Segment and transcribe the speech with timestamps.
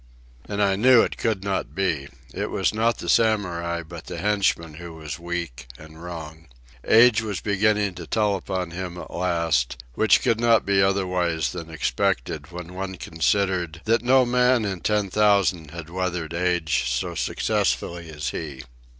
[0.45, 2.07] And I knew it could not be.
[2.33, 6.47] It was not the Samurai but the henchman who was weak and wrong.
[6.83, 11.69] Age was beginning to tell upon him at last, which could not be otherwise than
[11.69, 18.09] expected when one considered that no man in ten thousand had weathered age so successfully
[18.09, 18.63] as he.